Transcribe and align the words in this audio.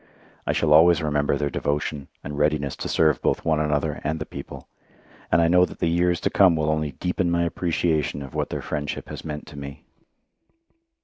I 0.47 0.51
shall 0.51 0.73
always 0.73 1.03
remember 1.03 1.37
their 1.37 1.51
devotion, 1.51 2.07
and 2.23 2.35
readiness 2.35 2.75
to 2.77 2.89
serve 2.89 3.21
both 3.21 3.45
one 3.45 3.59
another 3.59 4.01
and 4.03 4.17
the 4.17 4.25
people; 4.25 4.67
and 5.31 5.43
I 5.43 5.47
know 5.47 5.63
that 5.63 5.77
the 5.77 5.85
years 5.91 6.19
to 6.21 6.31
come 6.31 6.55
will 6.55 6.71
only 6.71 6.93
deepen 6.93 7.29
my 7.29 7.43
appreciation 7.43 8.23
of 8.23 8.33
what 8.33 8.49
their 8.49 8.63
friendship 8.63 9.09
has 9.09 9.23
meant 9.23 9.45
to 9.49 9.59
me. 9.59 9.83